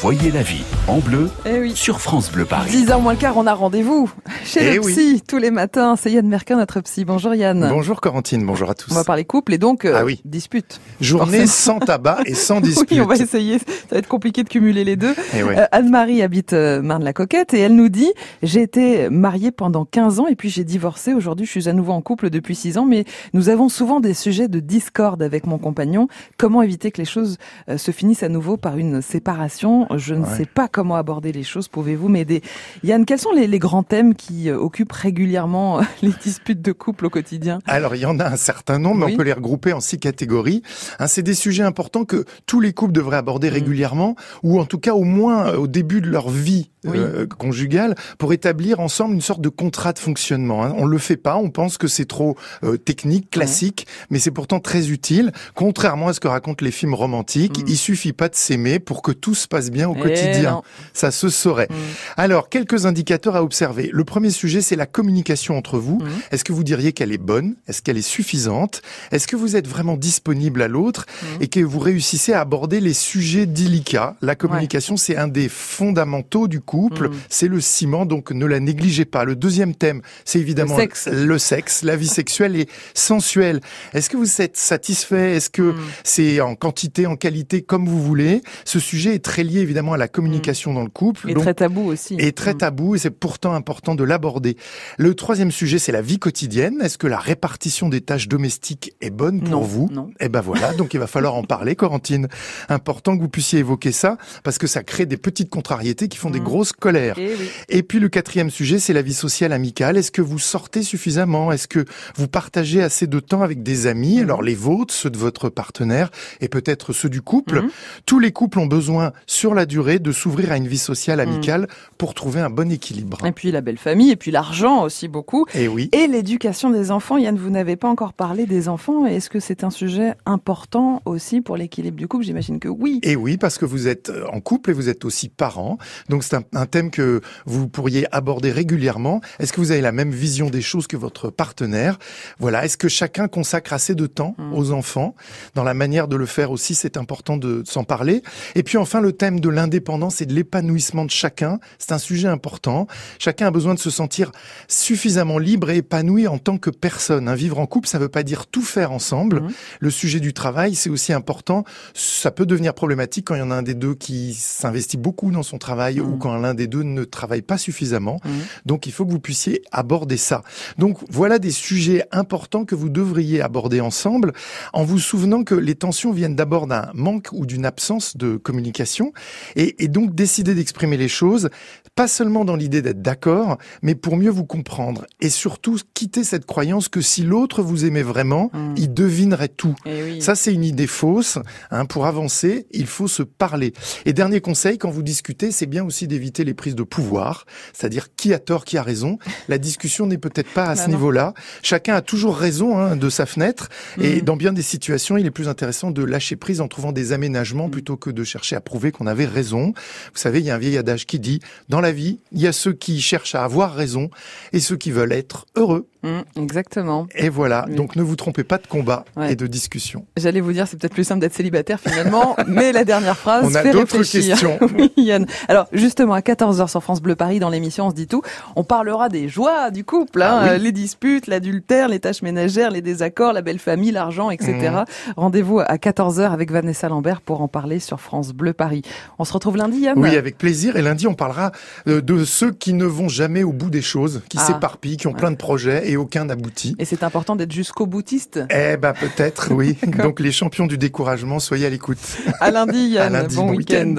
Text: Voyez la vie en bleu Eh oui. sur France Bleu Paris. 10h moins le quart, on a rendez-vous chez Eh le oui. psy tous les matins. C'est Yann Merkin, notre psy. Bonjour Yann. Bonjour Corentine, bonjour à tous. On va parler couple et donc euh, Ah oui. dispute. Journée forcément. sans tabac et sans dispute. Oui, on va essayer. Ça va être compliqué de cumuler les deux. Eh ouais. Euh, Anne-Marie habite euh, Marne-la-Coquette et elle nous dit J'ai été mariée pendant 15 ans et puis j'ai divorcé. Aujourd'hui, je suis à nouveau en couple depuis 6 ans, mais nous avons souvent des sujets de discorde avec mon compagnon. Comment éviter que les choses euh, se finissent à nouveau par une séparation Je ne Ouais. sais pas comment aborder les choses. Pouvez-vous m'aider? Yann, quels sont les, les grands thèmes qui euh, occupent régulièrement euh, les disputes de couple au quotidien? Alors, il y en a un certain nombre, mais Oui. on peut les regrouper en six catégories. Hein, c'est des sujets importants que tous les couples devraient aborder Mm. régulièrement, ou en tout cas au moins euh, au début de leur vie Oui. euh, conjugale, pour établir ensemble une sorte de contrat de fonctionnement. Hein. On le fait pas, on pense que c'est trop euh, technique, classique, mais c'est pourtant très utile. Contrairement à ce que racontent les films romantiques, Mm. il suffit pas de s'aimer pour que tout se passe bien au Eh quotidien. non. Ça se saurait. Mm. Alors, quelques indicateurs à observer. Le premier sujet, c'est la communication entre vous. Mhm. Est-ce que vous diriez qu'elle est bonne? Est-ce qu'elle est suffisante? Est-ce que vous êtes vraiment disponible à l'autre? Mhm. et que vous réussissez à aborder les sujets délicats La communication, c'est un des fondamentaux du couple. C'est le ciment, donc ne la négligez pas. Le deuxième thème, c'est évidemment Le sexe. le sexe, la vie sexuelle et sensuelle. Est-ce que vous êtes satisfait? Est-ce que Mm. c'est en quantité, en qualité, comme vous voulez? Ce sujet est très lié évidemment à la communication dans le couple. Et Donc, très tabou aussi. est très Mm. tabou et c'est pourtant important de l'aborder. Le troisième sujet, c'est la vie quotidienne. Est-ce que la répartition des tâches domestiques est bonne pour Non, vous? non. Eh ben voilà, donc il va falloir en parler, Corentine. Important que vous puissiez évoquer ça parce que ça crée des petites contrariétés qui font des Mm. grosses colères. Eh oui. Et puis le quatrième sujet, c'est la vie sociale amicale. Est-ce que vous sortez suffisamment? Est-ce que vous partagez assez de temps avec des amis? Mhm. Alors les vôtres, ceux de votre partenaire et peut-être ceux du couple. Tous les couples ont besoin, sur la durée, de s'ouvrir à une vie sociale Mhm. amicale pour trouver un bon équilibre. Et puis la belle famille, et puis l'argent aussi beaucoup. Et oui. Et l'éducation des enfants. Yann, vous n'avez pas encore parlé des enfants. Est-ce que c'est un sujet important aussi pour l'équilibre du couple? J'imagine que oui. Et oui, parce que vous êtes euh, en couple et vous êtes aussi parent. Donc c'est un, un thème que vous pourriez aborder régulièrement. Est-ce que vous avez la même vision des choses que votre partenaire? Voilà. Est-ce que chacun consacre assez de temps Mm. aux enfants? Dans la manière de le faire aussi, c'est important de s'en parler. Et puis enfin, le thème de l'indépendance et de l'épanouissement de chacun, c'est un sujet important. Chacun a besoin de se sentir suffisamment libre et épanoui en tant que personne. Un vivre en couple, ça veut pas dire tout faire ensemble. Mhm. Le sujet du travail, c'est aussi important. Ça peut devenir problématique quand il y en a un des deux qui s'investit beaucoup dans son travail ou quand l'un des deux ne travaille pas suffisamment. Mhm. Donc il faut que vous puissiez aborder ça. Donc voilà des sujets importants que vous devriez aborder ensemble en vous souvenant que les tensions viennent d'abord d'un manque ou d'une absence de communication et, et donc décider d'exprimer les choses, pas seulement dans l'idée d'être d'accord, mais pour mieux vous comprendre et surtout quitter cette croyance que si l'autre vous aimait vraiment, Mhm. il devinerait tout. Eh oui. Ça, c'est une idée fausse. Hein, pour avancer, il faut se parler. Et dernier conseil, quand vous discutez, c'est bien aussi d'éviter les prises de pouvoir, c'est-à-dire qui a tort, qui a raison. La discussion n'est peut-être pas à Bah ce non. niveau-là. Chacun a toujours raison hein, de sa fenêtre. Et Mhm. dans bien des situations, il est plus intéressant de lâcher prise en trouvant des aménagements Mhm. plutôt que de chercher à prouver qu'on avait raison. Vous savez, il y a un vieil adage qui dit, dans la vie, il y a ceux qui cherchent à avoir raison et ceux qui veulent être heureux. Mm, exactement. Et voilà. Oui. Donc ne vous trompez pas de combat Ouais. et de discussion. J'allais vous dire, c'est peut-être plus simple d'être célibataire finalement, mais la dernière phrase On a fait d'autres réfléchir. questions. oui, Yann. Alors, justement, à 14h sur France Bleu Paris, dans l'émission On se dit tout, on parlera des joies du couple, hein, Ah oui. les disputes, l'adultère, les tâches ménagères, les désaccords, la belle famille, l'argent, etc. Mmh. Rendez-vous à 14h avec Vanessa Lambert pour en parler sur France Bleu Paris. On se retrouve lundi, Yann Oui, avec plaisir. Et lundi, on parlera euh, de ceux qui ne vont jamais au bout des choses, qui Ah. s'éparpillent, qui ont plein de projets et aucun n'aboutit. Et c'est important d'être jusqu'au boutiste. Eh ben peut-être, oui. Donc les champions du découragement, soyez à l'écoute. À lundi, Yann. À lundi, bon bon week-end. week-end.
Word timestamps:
Voyez 0.00 0.30
la 0.30 0.42
vie 0.42 0.62
en 0.86 0.98
bleu 0.98 1.28
Eh 1.44 1.58
oui. 1.58 1.72
sur 1.74 2.00
France 2.00 2.30
Bleu 2.30 2.44
Paris. 2.44 2.70
10h 2.70 3.00
moins 3.02 3.14
le 3.14 3.18
quart, 3.18 3.36
on 3.36 3.48
a 3.48 3.54
rendez-vous 3.54 4.08
chez 4.44 4.60
Eh 4.62 4.74
le 4.76 4.84
oui. 4.84 4.92
psy 4.92 5.22
tous 5.26 5.38
les 5.38 5.50
matins. 5.50 5.96
C'est 5.96 6.12
Yann 6.12 6.26
Merkin, 6.28 6.56
notre 6.56 6.80
psy. 6.82 7.04
Bonjour 7.04 7.34
Yann. 7.34 7.66
Bonjour 7.68 8.00
Corentine, 8.00 8.46
bonjour 8.46 8.70
à 8.70 8.74
tous. 8.74 8.92
On 8.92 8.94
va 8.94 9.02
parler 9.02 9.24
couple 9.24 9.54
et 9.54 9.58
donc 9.58 9.84
euh, 9.84 9.94
Ah 9.96 10.04
oui. 10.04 10.20
dispute. 10.24 10.80
Journée 11.00 11.46
forcément. 11.46 11.78
sans 11.80 11.84
tabac 11.84 12.18
et 12.26 12.34
sans 12.34 12.60
dispute. 12.60 12.88
Oui, 12.92 13.00
on 13.00 13.06
va 13.06 13.16
essayer. 13.16 13.58
Ça 13.58 13.64
va 13.90 13.98
être 13.98 14.06
compliqué 14.08 14.44
de 14.44 14.48
cumuler 14.48 14.84
les 14.84 14.94
deux. 14.94 15.14
Eh 15.36 15.42
ouais. 15.42 15.58
Euh, 15.58 15.66
Anne-Marie 15.72 16.22
habite 16.22 16.52
euh, 16.52 16.80
Marne-la-Coquette 16.80 17.52
et 17.54 17.58
elle 17.58 17.74
nous 17.74 17.88
dit 17.88 18.12
J'ai 18.44 18.62
été 18.62 19.10
mariée 19.10 19.50
pendant 19.50 19.84
15 19.84 20.20
ans 20.20 20.26
et 20.28 20.36
puis 20.36 20.48
j'ai 20.48 20.62
divorcé. 20.64 21.12
Aujourd'hui, 21.12 21.44
je 21.44 21.50
suis 21.50 21.68
à 21.68 21.72
nouveau 21.72 21.92
en 21.92 22.02
couple 22.02 22.30
depuis 22.30 22.54
6 22.54 22.78
ans, 22.78 22.84
mais 22.86 23.04
nous 23.34 23.48
avons 23.48 23.68
souvent 23.68 23.98
des 23.98 24.14
sujets 24.14 24.46
de 24.48 24.60
discorde 24.60 25.22
avec 25.24 25.44
mon 25.46 25.58
compagnon. 25.58 26.06
Comment 26.38 26.62
éviter 26.62 26.92
que 26.92 26.98
les 26.98 27.04
choses 27.04 27.36
euh, 27.68 27.78
se 27.78 27.90
finissent 27.90 28.22
à 28.22 28.28
nouveau 28.28 28.56
par 28.56 28.78
une 28.78 29.02
séparation 29.02 29.86
Je 29.96 30.14
ne 30.14 30.24
Ouais. 30.24 30.36
sais 30.36 30.46
pas 30.46 30.68
comment 30.68 30.96
aborder 30.96 31.32
les 31.32 31.42
choses. 31.44 31.68
Pouvez-vous 31.68 32.08
m'aider? 32.08 32.42
Yann, 32.84 33.04
quels 33.04 33.18
sont 33.18 33.32
les, 33.32 33.46
les 33.46 33.58
grands 33.58 33.82
thèmes 33.82 34.14
qui 34.14 34.50
euh, 34.50 34.56
occupent 34.58 34.92
régulièrement 34.92 35.78
euh, 35.78 35.82
les 36.02 36.12
disputes 36.22 36.60
de 36.62 36.72
couple 36.72 37.06
au 37.06 37.10
quotidien? 37.10 37.60
Alors, 37.66 37.94
il 37.94 38.00
y 38.02 38.06
en 38.06 38.18
a 38.20 38.26
un 38.26 38.36
certain 38.36 38.78
nombre, 38.78 38.96
mais 39.00 39.04
Oui. 39.06 39.12
on 39.14 39.16
peut 39.16 39.22
les 39.24 39.32
regrouper 39.32 39.72
en 39.72 39.80
six 39.80 39.98
catégories. 39.98 40.62
Hein, 40.98 41.06
c'est 41.06 41.22
des 41.22 41.34
sujets 41.34 41.62
importants 41.62 42.04
que 42.04 42.24
tous 42.46 42.60
les 42.60 42.72
couples 42.72 42.92
devraient 42.92 43.16
aborder 43.16 43.50
Mm. 43.50 43.54
régulièrement, 43.54 44.16
ou 44.42 44.58
en 44.60 44.64
tout 44.66 44.78
cas 44.78 44.92
au 44.94 45.04
moins 45.04 45.46
euh, 45.48 45.56
au 45.56 45.66
début 45.66 46.00
de 46.00 46.08
leur 46.08 46.28
vie 46.28 46.70
Oui. 46.84 46.98
euh, 46.98 47.26
conjugale, 47.26 47.94
pour 48.18 48.32
établir 48.32 48.80
ensemble 48.80 49.14
une 49.14 49.20
sorte 49.20 49.40
de 49.40 49.48
contrat 49.48 49.92
de 49.92 49.98
fonctionnement. 49.98 50.64
Hein. 50.64 50.74
On 50.76 50.86
le 50.86 50.98
fait 50.98 51.16
pas, 51.16 51.36
on 51.36 51.50
pense 51.50 51.78
que 51.78 51.86
c'est 51.88 52.04
trop 52.06 52.36
euh, 52.64 52.76
technique, 52.76 53.30
classique, 53.30 53.86
mais 54.10 54.18
c'est 54.18 54.30
pourtant 54.30 54.60
très 54.60 54.90
utile. 54.90 55.32
Contrairement 55.54 56.08
à 56.08 56.12
ce 56.12 56.20
que 56.20 56.28
racontent 56.28 56.64
les 56.64 56.70
films 56.72 56.94
romantiques, 56.94 57.58
Mm. 57.60 57.64
il 57.68 57.76
suffit 57.76 58.12
pas 58.12 58.28
de 58.28 58.34
s'aimer 58.34 58.78
pour 58.80 59.02
que 59.02 59.12
tout 59.12 59.34
se 59.34 59.46
passe 59.48 59.70
bien 59.70 59.77
au 59.86 59.94
Eh 59.96 60.00
quotidien. 60.02 60.50
non. 60.52 60.62
Ça 60.92 61.10
se 61.10 61.28
saurait. 61.28 61.68
Mm. 61.70 61.74
Alors, 62.16 62.48
quelques 62.48 62.86
indicateurs 62.86 63.36
à 63.36 63.42
observer. 63.42 63.90
Le 63.92 64.04
premier 64.04 64.30
sujet, 64.30 64.60
c'est 64.62 64.76
la 64.76 64.86
communication 64.86 65.56
entre 65.56 65.78
vous. 65.78 65.98
Mhm. 65.98 66.08
Est-ce 66.32 66.44
que 66.44 66.52
vous 66.52 66.64
diriez 66.64 66.92
qu'elle 66.92 67.12
est 67.12 67.18
bonne? 67.18 67.54
Est-ce 67.68 67.82
qu'elle 67.82 67.98
est 67.98 68.02
suffisante? 68.02 68.82
Est-ce 69.12 69.26
que 69.28 69.36
vous 69.36 69.56
êtes 69.56 69.68
vraiment 69.68 69.96
disponible 69.96 70.62
à 70.62 70.68
l'autre? 70.68 71.06
Mhm. 71.22 71.42
et 71.42 71.48
que 71.48 71.60
vous 71.60 71.78
réussissez 71.78 72.32
à 72.32 72.40
aborder 72.40 72.80
les 72.80 72.92
sujets 72.94 73.46
délicats 73.46 74.16
La 74.22 74.34
communication, 74.34 74.96
c'est 74.96 75.16
un 75.16 75.28
des 75.28 75.48
fondamentaux 75.48 76.48
du 76.48 76.60
couple. 76.60 77.10
C'est 77.28 77.48
le 77.48 77.60
ciment, 77.60 78.06
donc 78.06 78.30
ne 78.30 78.46
la 78.46 78.60
négligez 78.60 79.04
pas. 79.04 79.24
Le 79.24 79.36
deuxième 79.36 79.74
thème, 79.74 80.00
c'est 80.24 80.38
évidemment 80.40 80.76
Le 80.76 80.82
sexe. 80.82 81.08
le 81.12 81.38
sexe, 81.38 81.82
la 81.82 81.96
vie 81.96 82.08
sexuelle 82.08 82.56
et 82.56 82.68
sensuelle. 82.94 83.60
Est-ce 83.94 84.10
que 84.10 84.16
vous 84.16 84.40
êtes 84.42 84.56
satisfait? 84.56 85.36
Est-ce 85.36 85.50
que 85.50 85.62
Mm. 85.72 85.76
c'est 86.04 86.40
en 86.40 86.54
quantité, 86.54 87.06
en 87.06 87.16
qualité, 87.16 87.62
comme 87.62 87.86
vous 87.88 88.02
voulez? 88.02 88.42
Ce 88.64 88.78
sujet 88.80 89.14
est 89.14 89.24
très 89.24 89.44
lié 89.44 89.64
évidemment 89.68 89.92
à 89.92 89.96
la 89.98 90.08
communication 90.08 90.72
dans 90.72 90.82
le 90.82 90.88
couple. 90.88 91.28
Et 91.30 91.34
Donc, 91.34 91.42
très 91.44 91.54
tabou 91.54 91.82
aussi. 91.90 92.16
est 92.18 92.36
très 92.36 92.54
Mm. 92.54 92.58
tabou 92.58 92.94
et 92.94 92.98
c'est 92.98 93.10
pourtant 93.10 93.52
important 93.52 93.94
de 93.94 94.02
l'aborder. 94.04 94.56
Le 94.96 95.14
troisième 95.14 95.50
sujet, 95.50 95.78
c'est 95.78 95.92
la 95.92 96.00
vie 96.02 96.18
quotidienne. 96.18 96.78
Est-ce 96.82 96.96
que 96.98 97.06
la 97.06 97.18
répartition 97.18 97.88
des 97.88 98.00
tâches 98.00 98.28
domestiques 98.28 98.94
est 99.00 99.10
bonne 99.10 99.40
pour 99.40 99.50
Non, 99.50 99.60
vous? 99.60 99.88
non. 99.92 100.10
Eh 100.20 100.28
ben 100.28 100.40
voilà, 100.40 100.72
donc 100.74 100.94
il 100.94 101.00
va 101.00 101.06
falloir 101.06 101.34
en 101.34 101.44
parler, 101.44 101.76
Corentine. 101.76 102.28
Important 102.68 103.16
que 103.16 103.20
vous 103.22 103.28
puissiez 103.28 103.58
évoquer 103.60 103.92
ça 103.92 104.16
parce 104.42 104.58
que 104.58 104.66
ça 104.66 104.82
crée 104.82 105.06
des 105.06 105.16
petites 105.18 105.50
contrariétés 105.50 106.08
qui 106.08 106.16
font 106.18 106.30
des 106.30 106.40
Mm. 106.40 106.44
grosses 106.44 106.72
colères. 106.72 107.16
Eh 107.18 107.34
oui. 107.38 107.48
Et 107.68 107.82
puis 107.82 107.98
le 108.00 108.08
quatrième 108.08 108.50
sujet, 108.50 108.78
c'est 108.78 108.92
la 108.94 109.02
vie 109.02 109.14
sociale 109.14 109.52
amicale. 109.52 109.96
Est-ce 109.98 110.10
que 110.10 110.22
vous 110.22 110.38
sortez 110.38 110.82
suffisamment? 110.82 111.52
Est-ce 111.52 111.68
que 111.68 111.84
vous 112.16 112.28
partagez 112.28 112.82
assez 112.82 113.06
de 113.06 113.20
temps 113.20 113.42
avec 113.42 113.62
des 113.62 113.86
amis? 113.86 114.16
Mhm. 114.16 114.22
Alors 114.24 114.42
les 114.42 114.54
vôtres, 114.54 114.94
ceux 114.94 115.10
de 115.10 115.18
votre 115.18 115.48
partenaire 115.50 116.10
et 116.40 116.48
peut-être 116.48 116.92
ceux 116.92 117.08
du 117.10 117.20
couple. 117.22 117.64
Tous 118.06 118.18
les 118.18 118.32
couples 118.32 118.58
ont 118.58 118.66
besoin, 118.66 119.12
sur 119.26 119.54
la 119.58 119.66
durée, 119.66 119.98
de 119.98 120.12
s'ouvrir 120.12 120.52
à 120.52 120.56
une 120.56 120.66
vie 120.68 120.78
sociale 120.78 121.18
Mhm. 121.20 121.28
amicale 121.28 121.68
pour 121.98 122.14
trouver 122.14 122.40
un 122.40 122.48
bon 122.50 122.70
équilibre. 122.72 123.18
Et 123.26 123.32
puis 123.32 123.50
la 123.52 123.60
belle 123.60 123.76
famille, 123.78 124.10
et 124.10 124.16
puis 124.16 124.30
l'argent 124.30 124.82
aussi 124.82 125.08
beaucoup. 125.08 125.44
Et 125.54 125.68
oui. 125.68 125.90
Et 125.92 126.06
l'éducation 126.06 126.70
des 126.70 126.90
enfants. 126.90 127.18
Yann, 127.18 127.36
vous 127.36 127.50
n'avez 127.50 127.76
pas 127.76 127.88
encore 127.88 128.12
parlé 128.14 128.46
des 128.46 128.68
enfants. 128.68 129.04
Est-ce 129.06 129.28
que 129.30 129.40
c'est 129.40 129.64
un 129.64 129.70
sujet 129.70 130.14
important 130.26 131.02
aussi 131.04 131.40
pour 131.40 131.56
l'équilibre 131.56 131.96
du 131.96 132.06
couple? 132.08 132.24
J'imagine 132.24 132.58
que 132.60 132.68
oui. 132.68 133.00
Et 133.02 133.16
oui, 133.16 133.36
parce 133.36 133.58
que 133.58 133.64
vous 133.66 133.88
êtes 133.88 134.08
euh, 134.10 134.24
en 134.32 134.40
couple 134.40 134.70
et 134.70 134.72
vous 134.72 134.88
êtes 134.88 135.04
aussi 135.04 135.28
parent. 135.28 135.76
Donc 136.08 136.22
c'est 136.24 136.36
un, 136.36 136.42
un 136.54 136.66
thème 136.66 136.90
que 136.90 137.20
vous 137.46 137.68
pourriez 137.68 138.06
aborder 138.14 138.50
régulièrement. 138.52 139.20
Est-ce 139.40 139.52
que 139.52 139.60
vous 139.60 139.72
avez 139.72 139.80
la 139.80 139.92
même 139.92 140.10
vision 140.12 140.48
des 140.50 140.62
choses 140.62 140.86
que 140.86 140.96
votre 140.96 141.30
partenaire? 141.30 141.98
Voilà. 142.38 142.64
Est-ce 142.64 142.76
que 142.76 142.88
chacun 142.88 143.28
consacre 143.28 143.72
assez 143.72 143.94
de 143.94 144.06
temps 144.06 144.34
Mm. 144.38 144.54
aux 144.54 144.70
enfants? 144.72 145.14
Dans 145.54 145.64
la 145.64 145.74
manière 145.74 146.06
de 146.08 146.16
le 146.16 146.26
faire 146.26 146.50
aussi, 146.52 146.74
c'est 146.74 146.96
important 146.96 147.36
de 147.36 147.62
s'en 147.66 147.84
parler. 147.84 148.22
Et 148.54 148.62
puis 148.62 148.78
enfin, 148.78 149.00
le 149.00 149.12
thème 149.12 149.40
de 149.40 149.47
l'indépendance 149.48 150.20
et 150.20 150.26
de 150.26 150.34
l'épanouissement 150.34 151.04
de 151.04 151.10
chacun, 151.10 151.58
c'est 151.78 151.92
un 151.92 151.98
sujet 151.98 152.28
important. 152.28 152.86
Chacun 153.18 153.46
a 153.46 153.50
besoin 153.50 153.74
de 153.74 153.78
se 153.78 153.90
sentir 153.90 154.32
suffisamment 154.68 155.38
libre 155.38 155.70
et 155.70 155.78
épanoui 155.78 156.26
en 156.26 156.38
tant 156.38 156.58
que 156.58 156.70
personne. 156.70 157.28
Un 157.28 157.34
vivre 157.34 157.58
en 157.58 157.66
couple, 157.66 157.88
ça 157.88 157.98
veut 157.98 158.08
pas 158.08 158.22
dire 158.22 158.46
tout 158.46 158.62
faire 158.62 158.92
ensemble. 158.92 159.42
Mhm. 159.42 159.50
Le 159.80 159.90
sujet 159.90 160.20
du 160.20 160.32
travail, 160.32 160.74
c'est 160.74 160.90
aussi 160.90 161.12
important. 161.12 161.64
Ça 161.94 162.30
peut 162.30 162.46
devenir 162.46 162.74
problématique 162.74 163.26
quand 163.26 163.34
il 163.34 163.40
y 163.40 163.42
en 163.42 163.50
a 163.50 163.56
un 163.56 163.62
des 163.62 163.74
deux 163.74 163.94
qui 163.94 164.34
s'investit 164.34 164.96
beaucoup 164.96 165.30
dans 165.30 165.42
son 165.42 165.58
travail 165.58 166.00
ou 166.00 166.16
quand 166.16 166.36
l'un 166.36 166.54
des 166.54 166.66
deux 166.66 166.82
ne 166.82 167.04
travaille 167.04 167.42
pas 167.42 167.58
suffisamment. 167.58 168.20
Mhm. 168.24 168.32
Donc 168.66 168.86
il 168.86 168.92
faut 168.92 169.04
que 169.04 169.10
vous 169.10 169.20
puissiez 169.20 169.62
aborder 169.72 170.16
ça. 170.16 170.42
Donc 170.78 170.98
voilà 171.10 171.38
des 171.38 171.50
sujets 171.50 172.04
importants 172.12 172.64
que 172.64 172.74
vous 172.74 172.88
devriez 172.88 173.40
aborder 173.40 173.80
ensemble 173.80 174.32
en 174.72 174.84
vous 174.84 174.98
souvenant 174.98 175.44
que 175.44 175.54
les 175.54 175.74
tensions 175.74 176.12
viennent 176.12 176.36
d'abord 176.36 176.66
d'un 176.66 176.90
manque 176.94 177.28
ou 177.32 177.46
d'une 177.46 177.64
absence 177.64 178.16
de 178.16 178.36
communication 178.36 179.12
et, 179.56 179.82
et 179.84 179.88
donc 179.88 180.14
décider 180.14 180.54
d'exprimer 180.54 180.96
les 180.96 181.08
choses, 181.08 181.48
pas 181.94 182.08
seulement 182.08 182.44
dans 182.44 182.54
l'idée 182.56 182.80
d'être 182.82 183.02
d'accord, 183.02 183.58
mais 183.82 183.94
pour 183.94 184.16
mieux 184.16 184.30
vous 184.30 184.44
comprendre 184.44 185.04
et 185.20 185.30
surtout 185.30 185.76
quitter 185.94 186.22
cette 186.24 186.46
croyance 186.46 186.88
que 186.88 187.00
si 187.00 187.22
l'autre 187.22 187.62
vous 187.62 187.84
aimait 187.84 188.02
vraiment, 188.02 188.50
Mhm. 188.54 188.74
il 188.76 188.94
devinerait 188.94 189.48
tout. 189.48 189.74
Eh 189.84 190.02
oui. 190.02 190.22
Ça, 190.22 190.34
c'est 190.34 190.52
une 190.54 190.64
idée 190.64 190.86
fausse. 190.86 191.38
Hein, 191.70 191.84
pour 191.86 192.06
avancer, 192.06 192.66
il 192.70 192.86
faut 192.86 193.08
se 193.08 193.22
parler. 193.22 193.72
Et 194.06 194.12
dernier 194.12 194.40
conseil, 194.40 194.78
quand 194.78 194.90
vous 194.90 195.02
discutez, 195.02 195.50
c'est 195.50 195.66
bien 195.66 195.84
aussi 195.84 196.06
d'éviter 196.06 196.44
les 196.44 196.54
prises 196.54 196.74
de 196.76 196.82
pouvoir, 196.82 197.46
c'est-à-dire 197.72 198.14
qui 198.16 198.32
a 198.32 198.38
tort, 198.38 198.64
qui 198.64 198.78
a 198.78 198.82
raison. 198.82 199.18
La 199.48 199.58
discussion 199.58 200.06
n'est 200.06 200.18
peut-être 200.18 200.52
pas 200.54 200.64
à 200.64 200.74
Bah 200.74 200.76
ce 200.76 200.82
non. 200.82 200.96
niveau-là. 200.96 201.34
Chacun 201.62 201.94
a 201.94 202.00
toujours 202.00 202.36
raison 202.36 202.78
hein, 202.78 202.96
de 202.96 203.10
sa 203.10 203.26
fenêtre. 203.26 203.68
Et 204.00 204.16
Mhm. 204.16 204.20
dans 204.22 204.36
bien 204.36 204.52
des 204.52 204.62
situations, 204.62 205.16
il 205.16 205.26
est 205.26 205.30
plus 205.30 205.48
intéressant 205.48 205.90
de 205.90 206.02
lâcher 206.04 206.36
prise 206.36 206.60
en 206.60 206.68
trouvant 206.68 206.92
des 206.92 207.12
aménagements 207.12 207.64
Mhm. 207.66 207.70
plutôt 207.72 207.96
que 207.96 208.10
de 208.10 208.24
chercher 208.24 208.56
à 208.56 208.60
prouver 208.60 208.92
qu'on 208.92 209.06
avait 209.06 209.26
raison. 209.28 209.72
Vous 210.12 210.18
savez, 210.18 210.40
il 210.40 210.46
y 210.46 210.50
a 210.50 210.54
un 210.54 210.58
vieil 210.58 210.76
adage 210.78 211.06
qui 211.06 211.18
dit, 211.18 211.40
dans 211.68 211.80
la 211.80 211.92
vie, 211.92 212.18
il 212.32 212.40
y 212.40 212.46
a 212.46 212.52
ceux 212.52 212.72
qui 212.72 213.00
cherchent 213.00 213.34
à 213.34 213.44
avoir 213.44 213.74
raison 213.74 214.10
et 214.52 214.60
ceux 214.60 214.76
qui 214.76 214.90
veulent 214.90 215.12
être 215.12 215.46
heureux. 215.56 215.86
Mm, 216.04 216.20
exactement. 216.36 217.06
Et 217.16 217.28
voilà. 217.28 217.64
Oui. 217.68 217.74
Donc 217.74 217.96
ne 217.96 218.02
vous 218.02 218.14
trompez 218.16 218.44
pas 218.44 218.58
de 218.58 218.66
combat 218.68 219.04
Ouais. 219.16 219.32
et 219.32 219.36
de 219.36 219.46
discussion. 219.48 220.06
J'allais 220.16 220.40
vous 220.40 220.52
dire, 220.52 220.66
c'est 220.68 220.78
peut-être 220.78 220.94
plus 220.94 221.02
simple 221.04 221.20
d'être 221.20 221.34
célibataire 221.34 221.80
finalement, 221.80 222.36
mais 222.46 222.70
la 222.72 222.84
dernière 222.84 223.16
phrase 223.16 223.44
On 223.50 223.54
a 223.54 223.62
fait 223.62 223.72
d'autres 223.72 223.98
réfléchir. 223.98 224.38
questions. 224.38 224.58
oui, 224.78 224.92
Yann. 224.96 225.26
Alors, 225.48 225.66
justement, 225.72 226.14
à 226.14 226.20
14h 226.20 226.68
sur 226.68 226.82
France 226.82 227.02
Bleu 227.02 227.16
Paris, 227.16 227.40
dans 227.40 227.48
l'émission 227.48 227.86
On 227.86 227.90
se 227.90 227.94
dit 227.96 228.06
tout, 228.06 228.22
on 228.54 228.62
parlera 228.62 229.08
des 229.08 229.28
joies 229.28 229.70
du 229.72 229.82
couple, 229.84 230.22
hein, 230.22 230.40
Ah 230.42 230.48
oui. 230.54 230.60
les 230.62 230.72
disputes, 230.72 231.26
l'adultère, 231.26 231.88
les 231.88 231.98
tâches 231.98 232.22
ménagères, 232.22 232.70
les 232.70 232.80
désaccords, 232.82 233.32
la 233.32 233.42
belle 233.42 233.58
famille, 233.58 233.90
l'argent, 233.90 234.30
etc. 234.30 234.52
Mmh. 234.70 234.84
Rendez-vous 235.16 235.58
à 235.58 235.76
14h 235.78 236.30
avec 236.30 236.52
Vanessa 236.52 236.88
Lambert 236.88 237.20
pour 237.22 237.40
en 237.42 237.48
parler 237.48 237.80
sur 237.80 238.00
France 238.00 238.32
Bleu 238.32 238.52
Paris. 238.52 238.82
On 239.20 239.24
se 239.24 239.32
retrouve 239.32 239.56
lundi, 239.56 239.78
Yann 239.80 239.98
Oui, 239.98 240.16
avec 240.16 240.38
plaisir. 240.38 240.76
Et 240.76 240.82
lundi, 240.82 241.06
on 241.08 241.14
parlera 241.14 241.50
euh, 241.88 242.00
de 242.00 242.24
ceux 242.24 242.52
qui 242.52 242.72
ne 242.72 242.84
vont 242.84 243.08
jamais 243.08 243.42
au 243.42 243.52
bout 243.52 243.68
des 243.70 243.82
choses, 243.82 244.22
qui 244.28 244.38
Ah. 244.40 244.44
s'éparpillent, 244.46 244.96
qui 244.96 245.08
ont 245.08 245.12
plein 245.12 245.30
de 245.32 245.36
projets 245.36 245.90
et 245.90 245.96
aucun 245.96 246.26
n'aboutit. 246.26 246.76
Et 246.78 246.84
c'est 246.84 247.02
important 247.02 247.34
d'être 247.34 247.50
jusqu'au 247.52 247.86
boutiste. 247.86 248.38
Eh 248.50 248.76
ben 248.76 248.92
peut-être, 248.92 249.52
oui. 249.52 249.76
Donc 250.02 250.20
les 250.20 250.30
champions 250.30 250.66
du 250.66 250.78
découragement, 250.78 251.40
soyez 251.40 251.66
à 251.66 251.70
l'écoute. 251.70 251.98
À 252.40 252.50
lundi, 252.52 252.78
Yann. 252.90 253.14
À 253.14 253.22
lundi, 253.22 253.34
bon 253.36 253.46
bon 253.46 253.56
week-end. 253.56 253.88
week-end. 253.88 253.94